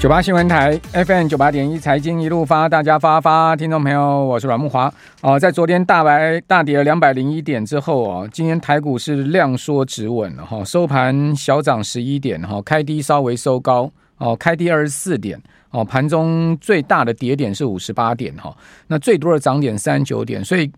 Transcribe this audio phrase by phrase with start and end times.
[0.00, 4.90] 九八新闻台 FM 九八点一财经一路发，大家发发，听众朋友，我是阮木华。
[5.20, 15.38] 哦、在昨天大白大跌了两百零一点之后啊，今天台股是量缩止稳了哈，收盘小涨十一点哈，开低稍微收高哦，开低二十四点
[15.70, 18.56] 哦，盘中最大的跌点是五十八点哈，
[18.86, 20.72] 那最多的涨点三十九点，所以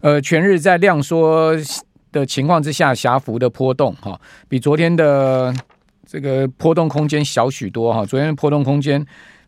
[0.00, 1.52] 呃，全日在量缩
[2.12, 5.52] 的情况之下，狭幅的波动哈，比昨天的。
[6.10, 9.00] 这个波动空间小许多哈，昨天的波动空间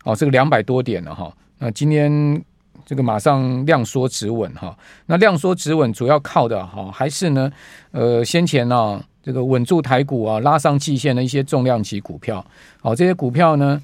[0.05, 2.41] 哦，这个两百多点了哈，那今天
[2.87, 4.73] 这个马上量缩止稳哈，
[5.07, 7.51] 那量缩止稳主要靠的哈还是呢，
[7.91, 12.45] 呃，先前呢这个稳住台股啊，拉上季线的一些重量级股票，
[12.81, 13.83] 好，这些股票呢，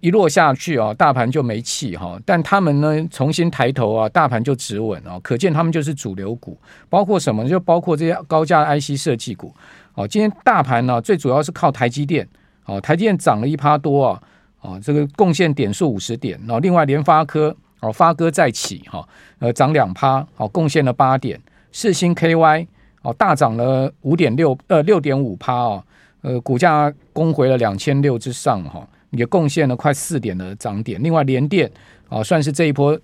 [0.00, 6.58] 一落下去啊，大盘就没气哈，但他们呢重新抬头啊，大盘就止稳啊，可见他们就是主流股，
[6.88, 7.48] 包括什么？
[7.48, 9.54] 就包括这些高价 IC 设计股。
[9.92, 12.26] 好，今天大盘呢，最主要是靠台积电。
[12.66, 14.22] 哦，台积电涨了一趴多啊，
[14.60, 16.38] 哦，这个贡献点数五十点。
[16.46, 19.04] 然后另外联发科，哦，发哥再起，哈，
[19.40, 21.40] 呃，涨两趴，好，贡献了八点。
[21.72, 22.66] 四星 KY，
[23.02, 25.82] 哦，大涨了五点六，呃，六点五趴哦，
[26.20, 31.02] 呃，股价攻回了两千六之上，哈，也贡献了快四点的涨点。
[31.02, 31.70] 另外联电，
[32.08, 32.98] 啊，算是这一波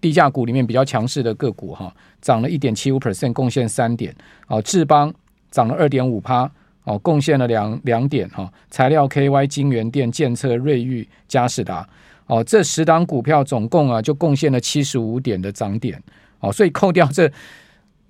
[0.00, 4.14] 低价股里面比较强势的个股，哈，涨了一点七五 percent，贡献三点。
[4.48, 5.12] 哦，智邦。
[5.54, 6.50] 涨了二点五趴，
[6.82, 8.52] 哦，贡献了两两点哈。
[8.72, 11.88] 材料 KY、金元电、建策、瑞昱、嘉士达，
[12.26, 16.02] 哦，这十档股票总共啊就贡献了七十五点的涨点，
[16.40, 17.30] 哦，所以扣掉这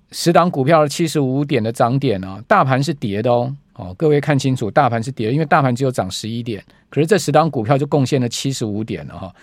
[0.09, 9.33] 十档股票的七十五点的涨点啊，大盘是跌的哦，哦，各位看清楚，大盘是跌，因为大盘只有涨十一点，可是这十档股票就贡献了七十五点了哈。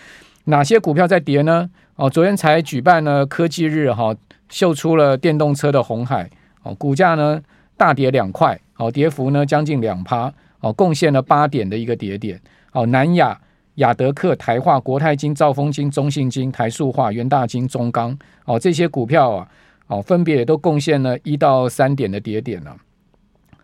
[0.44, 1.70] 哪些股票在跌呢？
[1.97, 4.14] 哦，昨天才举办了科技日哈，
[4.48, 6.28] 秀出了电动车的红海，
[6.62, 7.42] 哦，股价呢？
[7.77, 12.41] 大跌两块，哦，跌幅呢将近两趴，哦，贡献了八点的一个跌点，
[12.72, 13.39] 哦，南亚、
[13.77, 19.48] 亚德克、台化、国泰金、兆丰金、中信金、台塑化、元大金、中钢，哦，这些股票啊，
[19.89, 22.77] 哦，分别也都贡献了一到三点的跌点了，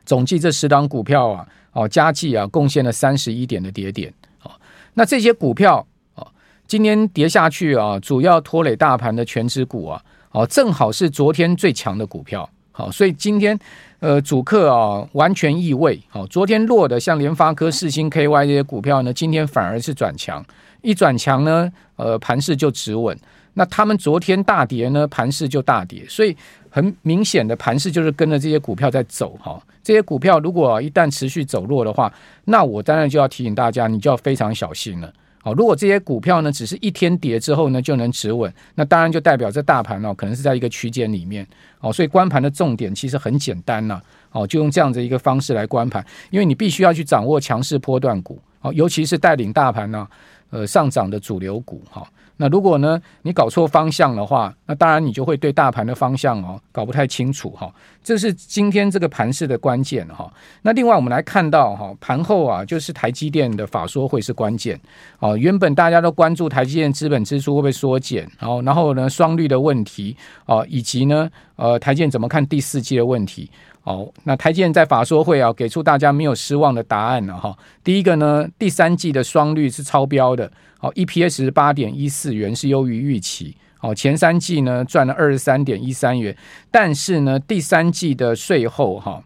[0.08, 4.10] 总计这十档股票啊，哦，加计啊，贡献了三十一点的跌点，
[4.42, 4.50] 哦，
[4.94, 6.26] 那这些股票，哦，
[6.66, 10.02] 今天跌下去啊，主要拖累大盘的权值股啊，
[10.32, 12.48] 哦，正好是昨天最强的股票。
[12.72, 13.58] 好，所以今天，
[14.00, 16.00] 呃，主客啊完全异位。
[16.08, 20.42] 好，昨天弱的像联发科、四星 KY 这些股票呢，今天反而是转强。
[20.80, 23.14] 一转强呢，呃，盘势就止稳。
[23.58, 26.04] 那他们昨天大跌呢，盘势就大跌。
[26.08, 26.36] 所以
[26.70, 29.36] 很明显的盘势就是跟着这些股票在走。
[29.42, 32.12] 哈，这些股票如果一旦持续走弱的话，
[32.44, 35.12] 那我当然就要提醒大家，你就要非常小心了。
[35.42, 41.44] 好，如果这些股票呢，只是一天跌之后呢，就能止稳，那当然就代表这大盘哦，可能是在一个区间里面。
[41.80, 44.00] 哦，所以观盘的重点其实很简单呐。
[44.30, 48.40] 哦，就用这样的一个方式来观盘，因为你必须要去掌握强势波段股。
[48.60, 50.06] 哦，尤其是带领大盘呢，
[50.50, 51.82] 呃，上涨的主流股。
[51.90, 52.06] 哈。
[52.40, 57.68] 那如果呢，你搞错方向的话，那当然你就会对大盘的方向哦搞不太清楚哈。
[58.00, 60.32] 这是今天这个盘势的关键哈。
[60.62, 64.78] 那另外我们来看到哈，盘后啊，就是台积电的法说会是关键
[65.18, 65.36] 哦。
[65.36, 70.16] 原本大家都关注台积电资本支出会不会缩减，然后然后呢双率的问题
[70.46, 73.50] 哦，以及呢呃台积电怎么看第四季的问题。
[73.88, 77.56] 好，那台积电在法说会啊，给出大家没有失望的答案了哈。
[77.82, 86.36] 第一个呢，第三季的双率是超标的，好，EPS 八点一四元是优于预期，好，前三季呢赚了二十三点一三元，
[86.70, 89.22] 但是呢第三季的税后哈，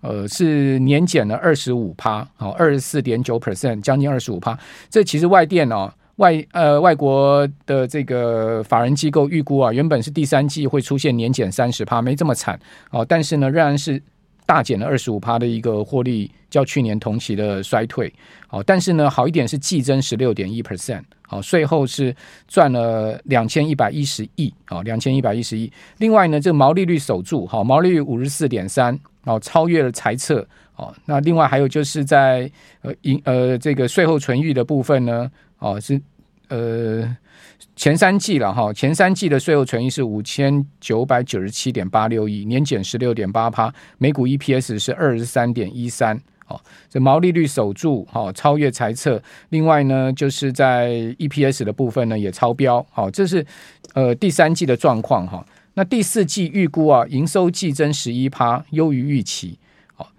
[0.00, 4.58] 呃是年减了二十五趴，好，二十四点九 percent，将近二十五趴，
[4.88, 5.92] 这其实外电哦。
[6.18, 12.58] 外呃，外国的这个法人机构预估啊，原本是第三季会出现年减三十趴，没这么惨
[12.90, 14.02] 哦，但是呢，仍然是
[14.44, 18.12] 大减了二十五趴的一个获利，较去年同期的衰退
[18.50, 18.60] 哦。
[18.66, 22.12] 但是呢，好一点是季增十六点一 percent，好，税后是
[22.48, 25.70] 赚了两千一百一十亿，哦，两千一百一十亿。
[25.98, 30.92] 另外呢，这个毛利率守住，好，毛利率五十四点三，哦，超越了财测，哦。
[31.04, 32.50] 那另外还有就是在
[32.82, 35.30] 呃盈呃这个税后存益的部分呢。
[35.58, 36.00] 哦，是
[36.48, 37.16] 呃
[37.76, 49.22] 前三季了哈，前三季的税后存益是五千九百九十七点八六亿，年减十六点八趴，每股 EPS 是二十三点一三，哦，这毛利率守住，哦，超越财测。
[49.50, 53.44] 另外呢，就是在 EPS 的部分呢也超标，好，这是
[53.94, 55.46] 呃第三季的状况哈。
[55.74, 59.56] 那第四季预估啊，营收季增十一趴，优于预期，
[59.94, 60.10] 好，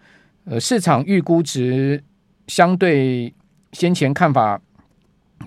[0.46, 2.02] 呃，市场预估值
[2.48, 3.34] 相对
[3.74, 4.62] 先前看法。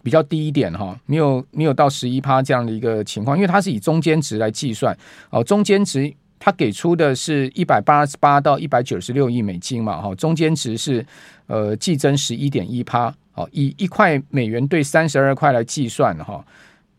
[0.03, 4.97] 比较低一点哈，没有没有到十一趴这样的一个情况，因为它是以中间值来计算。
[5.31, 11.05] 哦，中间值它给出的是一百八十八到一百九十六亿美金嘛，哈，中间值是
[11.47, 16.45] 呃季增十一点一趴，好，以一块美元兑三十二块来计算，哈，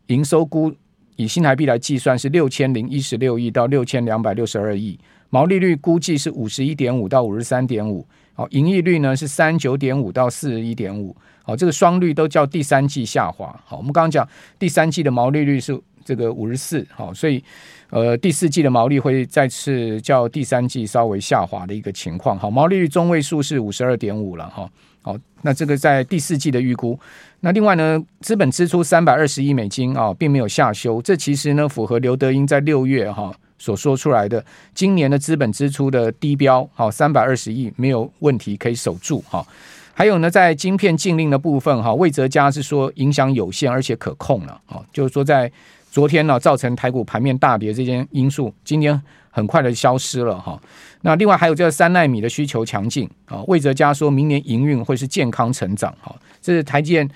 [0.07, 0.74] 营收估
[1.16, 4.98] 以新台币来计算是六千零一十六亿到六千两百六十二亿，
[5.30, 14.27] 毛利率估计是五十一点五到五十三点五，好，盈利率呢是三九点五到四十一点五，好，这个双率都叫第三季下滑，好，我们刚刚讲
[14.59, 17.44] 第三季的毛利率是这个五十四，好，所以。
[17.89, 24.68] 呃，第四季的毛利会再次叫第三季稍微下滑的一个情况，好，毛利率中位数是五十二点五了，哈，
[25.03, 27.00] 好，那这个在第四季的预估。
[27.41, 33.31] 那另外呢，资本支出三百二十亿美金啊，并没有下修，这其实呢符合刘德英在六月哈
[33.63, 34.44] 所说出来的
[34.75, 39.45] 今年的资本支出的低标，好，三百二十亿没有问题可以守住哈。
[39.94, 45.50] 还有呢，在晶片禁令的部分哈，魏哲家是说影响有限而且可控了，啊，就是说在。
[45.94, 49.00] 昨天呢，造成台股盘面大跌这件因素，今天
[49.30, 50.59] 很快的消失了哈。
[51.01, 56.16] 那另外还有这个三奈米的需求强劲啊，魏哲家说明年营运会是健康成长哈。
[56.42, 57.07] 这是台积电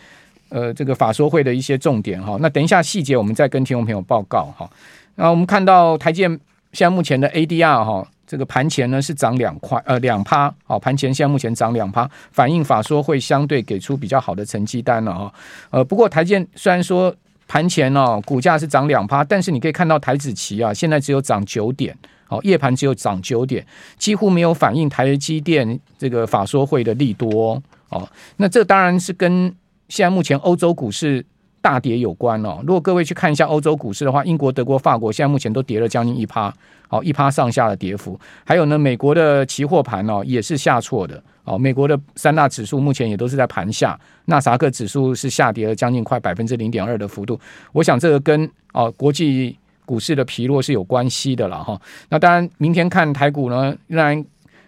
[0.49, 2.37] 呃这个法说会的一些重点哈。
[2.39, 4.69] 那等一下细节我们再跟听众朋友报告哈。
[5.17, 6.29] 那我们看到台建
[6.71, 15.33] 现在目前的 ADR 哈，这个盘前呢是涨两块呃两趴，好，盘前现在目前涨两趴，反映法说会相对给出比较好的成绩单了哈。
[15.69, 17.13] 呃，不过台建虽然说。
[17.49, 21.97] 盘前哦，股价是涨两趴，但是你可以看到台子期啊，现在只有涨九点，
[22.27, 23.65] 哦，夜盘只有涨九点，
[23.97, 28.05] 几乎没有反映台积电这个法说会的利多哦。
[28.35, 29.45] 那这当然是跟
[29.87, 31.25] 现在目前欧洲股市
[31.67, 32.59] 大跌有关哦。
[32.65, 36.53] 如果各位去看一下欧洲股市的话，英国、德国、法国现在目前都跌了将近一趴，
[36.87, 38.17] 好，一趴上下的跌幅。
[38.45, 41.21] 还有呢，美国的期货盘哦也是下挫的。
[41.43, 47.37] 哦，美国的三大指数目前也都是在盘下，纳萨克指数是下跌了将近快百分之零点二的幅度。
[47.73, 51.77] 我想这个跟哦国际股市的疲弱是有关系的了哈。
[52.07, 54.25] 那当然，明天看台股呢，仍然。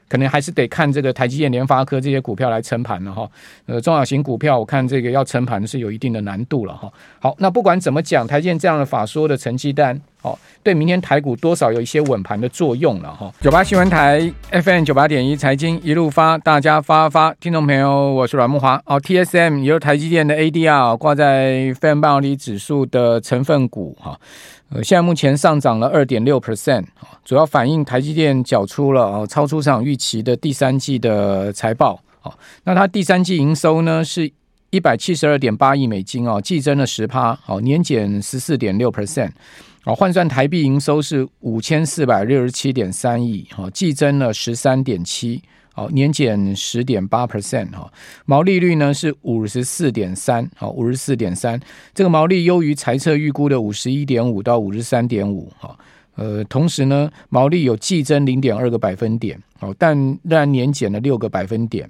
[0.09, 3.29] 可能还是得看这个台积电、联发科这些股票来撑盘了哈。
[3.67, 6.91] 呃，中小型股票我看这个要撑盘是有一定的难度了哈。
[7.19, 13.31] 好，那不管怎么讲，台积电这样的法说的成绩单，哦，对明天台股多少有一些稳盘的作用了哈。
[13.39, 14.19] 九八新闻台
[14.51, 18.81] FM 九八点一财经一路发，大家发发，听众朋友，我是阮木华。
[18.85, 24.19] 哦，TSM 也就台积电的 ADR 挂在费半导体指数的成分股哈。
[24.71, 26.86] 呃，现在目前上涨了二点六 percent，
[27.25, 32.31] 主要反映台积电缴出了哦超出市场预期的第三季的财报，哦，
[32.63, 34.31] 那它第三季营收呢是
[34.69, 39.31] 一百七十二点八亿美金哦，季增了十趴，哦，年减十四点六 percent，
[39.86, 45.42] 哦，换算台币营收是五千四百六十七点三亿，哦，季增了十三点七。
[45.79, 47.89] 好，年减十点八 percent 哈，
[48.25, 51.57] 毛利率呢是五十四点三，好，五十四点三，
[51.93, 55.79] 这个毛利优于财测预估的五十一点五到五十三点五，哈，
[56.15, 61.89] 呃，同时呢，毛利有季增零点二个百分点，好，但仍然年减了六个百分点，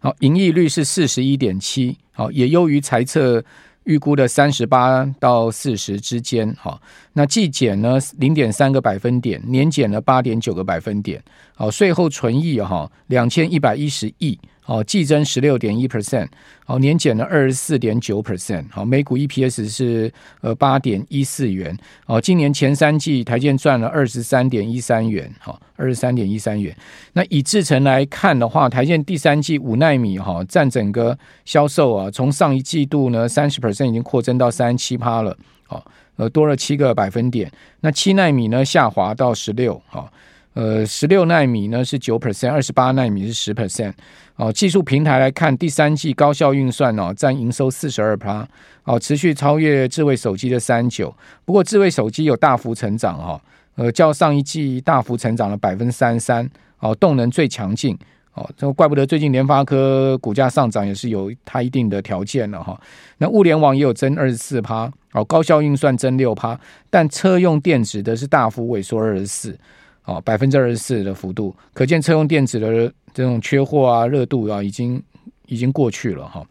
[0.00, 3.44] 好，盈利率是四十一点七，好，也优于财测。
[3.86, 6.80] 预估的三十八到四十之间，哈，
[7.14, 11.22] 那季减呢零点三个百分点，年减了八点九个百分点，
[11.54, 14.38] 好，税后存益哈两千一百一十亿。
[14.66, 16.26] 哦，季增十六点一 percent，
[16.66, 21.76] 哦，年减了二十四点九 percent，好，每股 EPS 是呃八点一四元，
[22.06, 26.76] 哦，今年前三季台积赚了二十三点一三元，好，二十三点一三元。
[27.12, 35.36] 那以制程来看的话，台积第三季五奈米哈占整个销售啊，从上一季度呢三十 percent 已经扩增到三十七趴了，
[35.68, 35.80] 哦，
[36.16, 37.48] 呃多了七个百分点。
[37.82, 40.12] 那七奈米呢下滑到十六，好。
[40.56, 43.92] 呃，十六奈米呢是九 percent，二十八奈米是十 percent。
[44.36, 48.48] 哦，技术平台来看，第三季高效运算哦占营收四十二趴，
[48.84, 51.14] 哦，持续超越智慧手机的三九。
[51.44, 53.38] 不过智慧手机有大幅成长哈，
[53.74, 56.48] 呃，较上一季大幅成长了百分之三十三。
[56.78, 57.94] 哦，动能最强劲。
[58.32, 62.80] 哦，这怪不得最近联发科股价上涨也是有它一定的条件了哈。
[63.18, 66.58] 那物联网也有增二十四趴，哦，高效运算增六趴，
[66.88, 69.58] 但车用电子的是大幅萎缩二十四。
[70.06, 75.02] 哦，百分之二十四的幅度，可见车用电子的这种缺货啊、热度啊，已经
[75.46, 76.42] 已经过去了哈。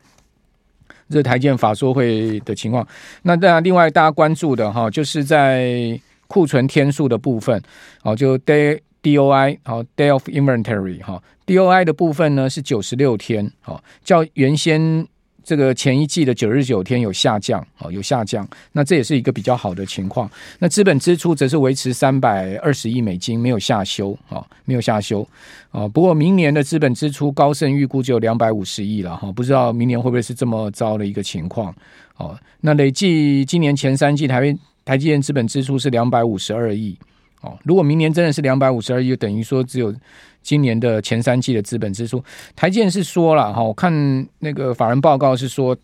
[1.10, 2.88] 这台建法说会的情况，
[3.24, 7.62] 那当然，另外大家关注的哈，就是在库存天数的部分，
[8.04, 15.08] 哦，就 day DOI 好 day of inventory 哈，DOI 的部分呢是九十六天，好，较原先。
[15.46, 20.30] 这个前一季的九十九天有下降，哦，有下降，那这也是一个比较好的情况。
[20.58, 25.25] 那资本支出则是维持三百二十亿美金，没有下修，啊，没有下修，
[25.70, 25.88] 啊。
[25.88, 31.74] 不过明年的资本支出高盛预估只有两百五十亿了，哈，不知道明年会不会是这么糟的一个情况，
[32.18, 32.36] 哦。
[32.62, 36.98] 那累计今年前三季台湾台积电资本支出是两百五十二亿。
[37.46, 39.94] 哦，如果明年真的是两百五十二亿，等于说只有
[40.42, 42.24] 今年的前三季的资本支出。
[42.56, 45.78] 台建是说了哈，我看那个法人报告是说，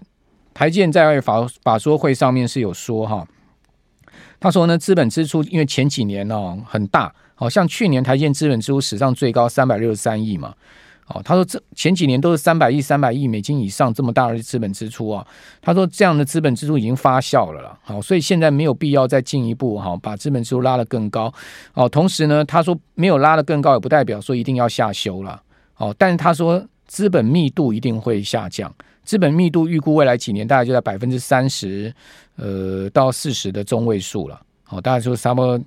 [0.53, 3.27] 台建在法法说会上面是有说哈，
[4.39, 10.53] 他说呢，资本支出因为前几年哦很大，好像去年台建资本支出史上最高三百六十三亿嘛。
[11.07, 15.25] 哦，他说这前几年都是三百亿、三百亿美金以上这么大的资本支出啊。
[15.61, 21.33] 他说这样的资本支出已经发酵了了，好，所以现在没有必要再进一步哈把资本支出拉得更高。
[21.73, 25.41] 哦，同时呢，他说没有拉得更高，也不代表说一定要下修了。
[25.75, 31.93] 哦，但是他说资本密度一定会下降，资本密度预估未来几年大概就在百分之三十，
[32.37, 34.39] 呃到四十的中位数了。
[34.63, 35.59] 好，大概说差不多。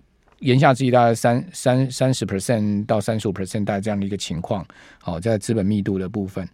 [0.45, 4.65] 言下之意，大概三三三十 percent 到三十五 percent，大概这样的一个情况。
[5.01, 6.47] 好，在资本密度的部分，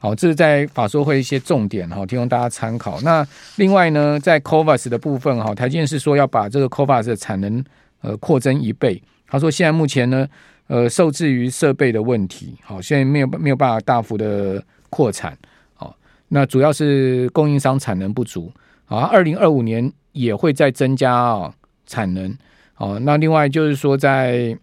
[0.00, 3.00] 好，这是在法说会一些重点哈，提供大家参考。
[3.02, 3.24] 那
[3.54, 7.64] 另外呢，在 CoWoS 的部分哈，台积电是说要把这个 CoWoS 的产能
[8.00, 9.00] 呃扩增一倍。
[9.28, 10.26] 他说现在目前呢，
[10.66, 14.60] 呃，受制于设备的问题，好，现在没有没有办法大幅的
[14.90, 15.38] 扩产。
[15.74, 15.96] 好，
[16.28, 18.52] 那主要是供应商产能不足。
[18.86, 21.54] 好，二零二五年也会再增加啊
[21.86, 22.36] 产能。
[22.78, 24.58] 哦，那另外就是说，在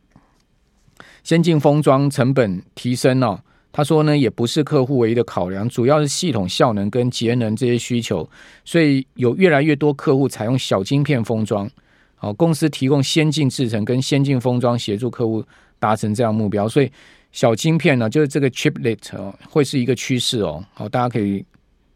[1.24, 3.39] 先进封装成本提升哦，
[3.72, 8.29] 他说呢，也不是客户唯一的考量，主要是系统效能跟节能这些需求，
[8.63, 11.67] 所以有越来越多客户采用小晶片封装。
[12.15, 15.43] 好，公司提供先进制程跟先进封装，协助客户
[15.79, 16.70] 达成这样目标。
[16.70, 16.91] 所以
[17.32, 20.63] 小晶片呢，就是这个 chiplet 哦，会是一个趋势哦。
[20.75, 21.43] 好，大家可以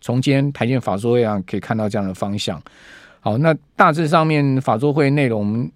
[0.01, 2.59] 从今天台积电法说会上可以看到这样的方向。
[3.19, 5.69] 好，那大致上面法说会内容。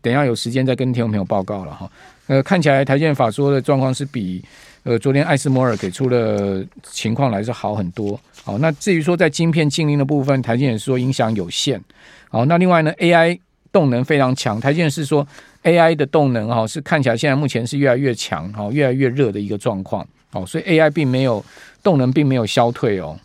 [0.00, 1.90] 等一下有时间再跟听众朋友报告了哈。
[2.26, 4.40] 呃，看起来台积电法说的状况是比
[4.84, 8.18] 呃昨天艾斯摩尔给出的情况来是好很多。
[8.44, 11.82] 好，那至于说在晶片禁令的部分，台积电说影响有限。
[12.28, 13.38] 好，那另外呢，AI
[13.72, 15.26] 动能非常强，台积电是说
[15.64, 20.06] AI 的动能哈是看起来现在目前是越来越强，好，越来越热的一个状况。
[20.30, 21.44] 好，所以 AI 并没有
[21.82, 23.18] 动能并没有消退哦。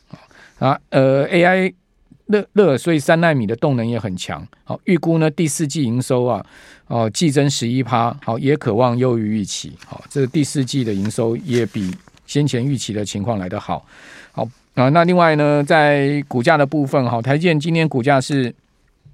[0.58, 1.74] 啊，呃，AI。
[2.28, 4.46] 热热，所以三奈米的动能也很强。
[4.64, 6.46] 好，预估呢第四季营收啊，
[6.88, 9.74] 哦，季增十一趴，好，也可望优于预期。
[9.86, 13.86] 好，这个第四季的营收也比先前预期的情况来得好。
[14.32, 18.54] 好啊，那另外呢，在股价的部分，哈，台建今天股价是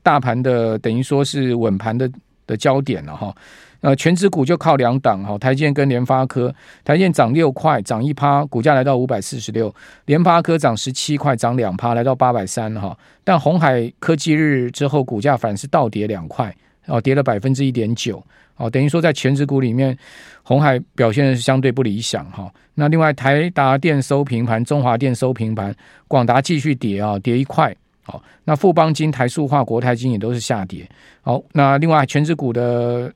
[0.01, 2.09] 大盘的，等于说是稳盘的
[2.47, 3.35] 的焦点了哈。
[3.81, 9.67] 呃，全指股就靠两档哈，台积电跟联发科，台积电涨六块，涨一趴，股价来到五百四十六；
[10.05, 12.95] 联发科涨十七块，涨两趴，来到八百三哈。
[13.23, 18.23] 但红海科技日之后，股价反是倒跌两块，哦，跌了百分之一点九，
[18.57, 19.97] 哦，等于说在全指股里面，
[20.43, 22.53] 红海表现的是相对不理想哈。
[22.75, 25.75] 那另外台达电收平盘，中华电收平盘，
[26.07, 27.75] 广达继续跌啊，跌一块。
[28.03, 30.87] 好，那富邦金、台塑化、国台金也都是下跌。
[31.21, 33.11] 好，那另外全指股的。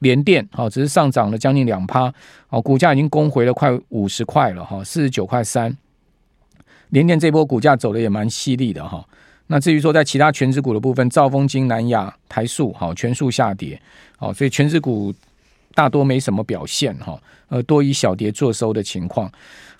[0.00, 2.12] 联电好，只是上涨了将近两趴，
[2.48, 5.74] 好，股价已经攻回了快五十块了哈，四十九块三。
[6.90, 9.04] 联电这波股价走的也蛮犀利的哈。
[9.46, 13.80] 那至于说在其他权值股的部分，兆丰金、南亚、台塑好，全数下跌，
[14.18, 15.12] 好，所以权值股
[15.74, 19.30] 大多没什么表现哈，呃，多以小跌作收的情况。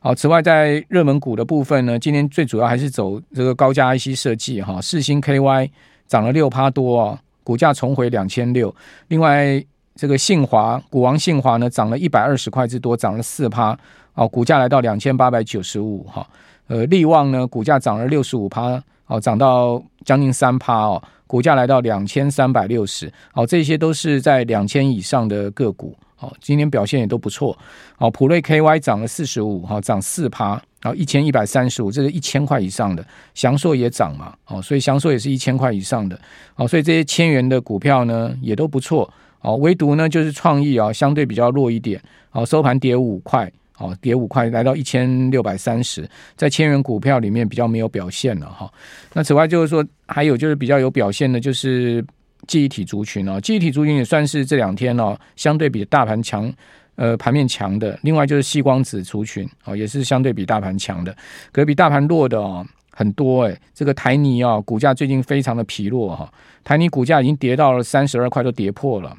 [0.01, 5.71] 好，此外在热门股的部分呢，今天最主要还是走这个高价 IC 设计哈，四星 KY
[6.09, 8.75] 涨了六趴多啊，股价重回两千六。
[9.09, 9.65] 另外。
[9.97, 13.77] 这个信华股王信华呢，涨了一百二十块之多，涨了四趴，
[14.15, 16.25] 哦，股价来到两千八百九十五哈。
[16.69, 27.57] 呃，力旺呢，股价涨了六十五趴，哦，涨到将近三趴哦，股价来到两千三百六十，哦，这些都是在两千以上的个股，哦，今天表现也都不错，
[27.99, 36.19] 哦，普瑞 KY 涨了四十五，哈，涨四趴，然后一千一百三十五，这是一千块以上的，祥硕也涨嘛，哦，所以祥硕也是一千块以上的，
[36.57, 39.09] 哦，所以这些千元的股票呢，也都不错。
[39.41, 42.01] 哦，唯独呢就是创意啊，相对比较弱一点。
[42.33, 48.71] 哦，收盘跌五块，哦，跌五块，来到一千六百三十，在千元股票里面比较没有表现了哈。
[49.15, 52.05] 那此外就是说，还有就是比较有表现的，就是
[52.47, 56.53] 记忆体族群哦，记忆体族群也算是这两天哦，相对比大盘强，
[56.97, 57.99] 呃，盘面强的。
[58.03, 61.17] 另外就是细光子族群哦，也是相对比大盘强的，
[61.53, 66.31] 可是比大盘弱的哦很多诶，这个台泥啊，股价最近非常的疲弱哈，
[66.63, 69.17] 台泥股价已经跌到了三十二块，都跌破了。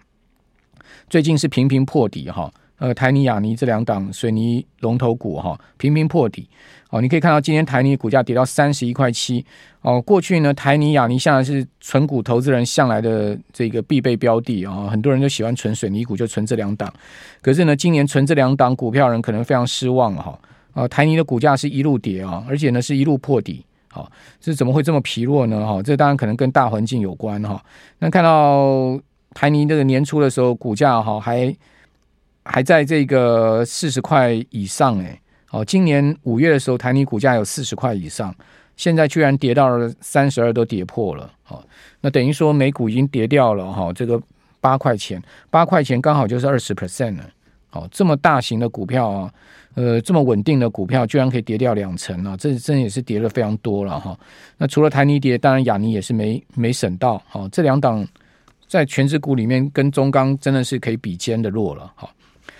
[1.09, 6.49] 最近是频频破底哈，呃，台泥、亚泥这两档水泥龙头股哈，频频破底。
[6.89, 9.45] 哦，你可以看到今天台泥股价跌到三十一块七。
[9.81, 16.93] 哦，过去呢，台泥、亚泥向来是存股投资人向来的这个必备标的啊，很多人都喜欢存水泥股，就存这两档。
[17.41, 20.37] 可是呢，今年存这两档股票人可能非常失望哈。
[20.73, 23.65] 啊，台泥的股价是一路跌啊，而且呢是一路破底。
[23.87, 24.11] 好，
[24.41, 25.65] 这怎么会这么疲弱呢？
[25.65, 27.63] 哈，这当然可能跟大环境有关哈。
[27.99, 28.99] 那看到。
[29.37, 31.55] 台泥这个年初的时候股价哈还
[32.43, 38.33] 还在这个四十块以上哎，哦，今年五月的时候台泥股价有四十块以上，
[38.75, 41.63] 现在居然跌到了三十二都跌破了，哦，
[42.01, 44.19] 那等于说美股已经跌掉了哈，这个
[44.59, 47.29] 八块钱，八块钱刚好就是二十 percent 了，
[47.73, 49.31] 哦，这么大型的股票啊。
[49.75, 52.35] 呃，这么稳定的股票居然可以跌掉两成啊！
[52.35, 54.17] 这真也是跌了非常多了哈。
[54.57, 57.21] 那除了台泥跌，当然亚泥也是没没省到。
[57.27, 58.03] 好，这两档
[58.67, 61.91] 在权值股里面跟中钢真的是可以比肩的弱了。
[61.95, 62.11] 好，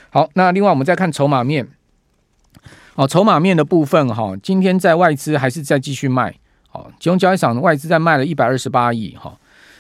[0.10, 1.68] 好，那另外我们再看筹码面。
[2.96, 6.34] 哦，筹码面的部分哈，今天在外资还是在继续卖。
[6.70, 9.38] 好，集中交易场外资在卖了一百二十八亿哈。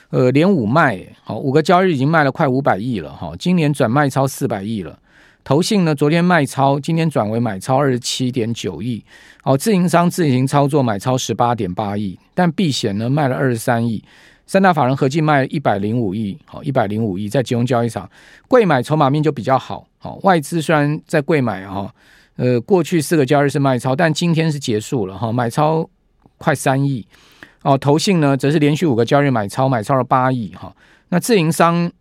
[0.09, 3.33] 呃，连五卖，好，五个交易日已经卖了快五百亿了哈。
[3.39, 4.99] 今年转卖超四百亿了。
[5.43, 9.03] 投信呢，昨天卖超，今天转为买超二十七点九亿。
[9.43, 14.03] 哦，自营商自行操作买超十八点八亿，但避险呢卖了二十三亿。
[14.47, 18.09] 三大法人合计卖一百零五亿，好，一百零五亿在集中交易场。
[18.47, 21.93] 贵买筹码面就比较好，好，外资虽然在贵买哈，
[22.37, 25.87] 呃，过去四个交易日是卖超，但今天是结束了哈，买超
[26.37, 27.05] 快三亿。
[27.61, 30.75] 哦，投信呢则是连续五个交易日买超，买超了八亿哈。
[31.09, 31.91] 那自营商。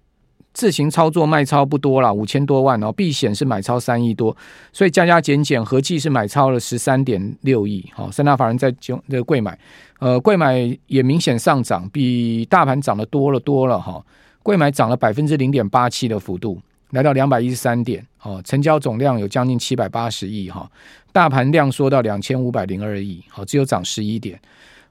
[0.56, 4.34] 自行操作卖超不多了，五千多万哦，避险是买超三亿多，
[4.72, 7.84] 所以加加减减合计是买超了十三点六亿。
[7.92, 9.58] 好，三大法人在就这个柜买，
[9.98, 14.02] 呃，贵买也明显上涨，比大盘涨得多了多了哈。
[14.42, 16.58] 柜买涨了百分之零点八七的幅度，
[16.92, 18.02] 来到两百一十三点。
[18.22, 20.66] 哦，成交总量有将近七百八十亿哈，
[21.12, 24.40] 大盘量缩到两千五百零二亿，好，只有涨十一点。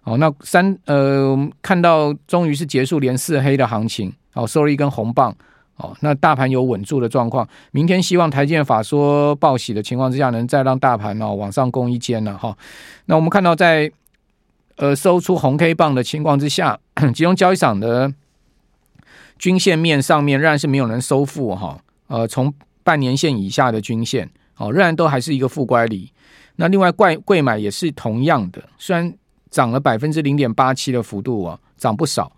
[0.03, 5.35] 好，那三呃，看到终于是结束连四黑的行情，好，收了一根红棒。
[5.77, 12.57] 哦，那大盘有稳住的状况，明天希望台建法说报喜的情况之下，能再让大盘哦往上攻一肩了哈。
[13.07, 13.91] 那我们看到在
[14.77, 16.79] 呃收出红 K 棒的情况之下，
[17.13, 18.13] 集中交易场的
[19.37, 21.77] 均线面上面仍然是没有人收复哈。
[22.07, 22.53] 呃，从
[22.85, 26.09] 半年线以下的均线哦，仍然都还是一个负乖离。
[26.55, 29.13] 那另外柜柜买也是同样的，虽然
[29.49, 32.31] 涨了百分之零点八七的幅度啊，涨不少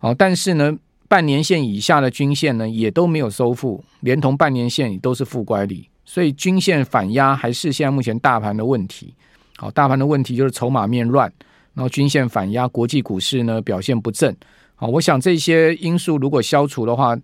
[0.00, 0.76] 哦，但是呢。
[1.12, 9.12] 半年线以下的均线呢，也都没有收复，连同半年线也都是负乖离，所以均线反压还是现在目前大盘的问题。
[9.58, 11.30] 好，大盘的问题就是筹码面乱，
[11.74, 14.34] 然后均线反压，国际股市呢表现不振。
[14.74, 17.14] 好，我想这些因素如果消除的话，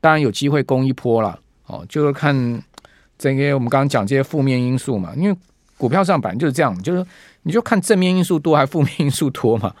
[0.00, 1.38] 当然有机会攻一波了。
[1.66, 2.60] 哦，就是看
[3.16, 5.36] 这个我们刚刚讲这些负面因素嘛，因为
[5.78, 7.06] 股票上本来就是这样，就是
[7.44, 9.72] 你就看正面因素多还负面因素多嘛。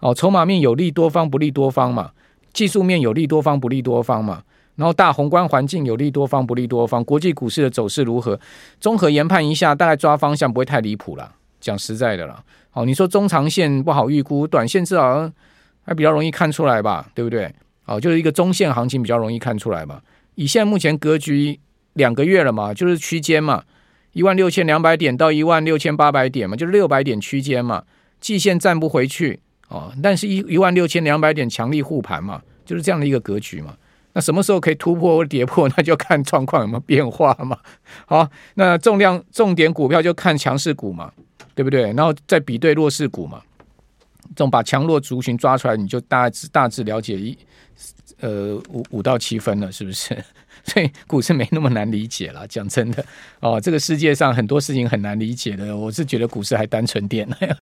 [0.00, 2.10] 哦，筹码面有利多方不利多方嘛。
[2.54, 4.42] 技术面有利多方不利多方嘛，
[4.76, 8.40] 然后大宏观环境有利多方不利多方，国际股市的走势如何？
[8.80, 11.34] 综合研判一下，大概抓方向不会太离谱了。
[11.60, 15.30] 讲实在的了，好，你说中长线不好预估，短线至少
[15.82, 17.50] 还比较容易看出来吧，对不对？
[17.82, 20.00] 好，就是一个中线行情比较容易看出来嘛。
[20.34, 21.58] 以现在目前格局
[21.94, 23.62] 两个月了嘛，就是区间嘛，
[24.12, 27.84] 一万六千两百点到一万六千八百点嘛，就是六百点区间嘛，
[28.20, 29.40] 季线站不回去。
[29.68, 33.76] 哦，但是一一万六千两百点强力护盘嘛，就是这样的一个格局嘛。
[34.12, 37.58] 那什么时候可以突破或跌破， 那就看状况有没有变化嘛。
[38.06, 41.12] 好，那重量重点股票就看强势股嘛，
[41.54, 41.92] 对不对？
[41.94, 43.42] 然后再比对弱势股嘛，
[44.28, 47.36] 这种把强弱族群抓出来，你就大致大致了解一
[48.20, 50.16] 呃五五到七分了，是不是？
[50.62, 53.04] 所以股市没那么难理解了，讲真的
[53.40, 57.28] 哦，这个世界上很多事情很难理解的，我是觉得股市还单纯点。